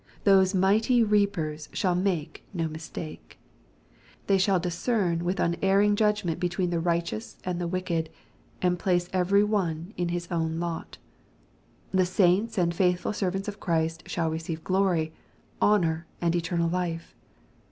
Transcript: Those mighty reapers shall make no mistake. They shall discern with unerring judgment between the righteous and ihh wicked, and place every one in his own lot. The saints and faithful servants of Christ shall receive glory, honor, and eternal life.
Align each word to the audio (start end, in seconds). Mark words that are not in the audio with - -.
Those 0.23 0.55
mighty 0.55 1.03
reapers 1.03 1.69
shall 1.73 1.93
make 1.93 2.43
no 2.55 2.67
mistake. 2.67 3.37
They 4.25 4.39
shall 4.39 4.59
discern 4.59 5.23
with 5.23 5.39
unerring 5.39 5.95
judgment 5.95 6.39
between 6.39 6.71
the 6.71 6.79
righteous 6.79 7.37
and 7.43 7.61
ihh 7.61 7.69
wicked, 7.69 8.09
and 8.63 8.79
place 8.79 9.09
every 9.13 9.43
one 9.43 9.93
in 9.97 10.09
his 10.09 10.27
own 10.31 10.59
lot. 10.59 10.97
The 11.91 12.07
saints 12.07 12.57
and 12.57 12.73
faithful 12.73 13.13
servants 13.13 13.47
of 13.47 13.59
Christ 13.59 14.09
shall 14.09 14.31
receive 14.31 14.63
glory, 14.63 15.13
honor, 15.61 16.07
and 16.19 16.35
eternal 16.35 16.67
life. 16.67 17.13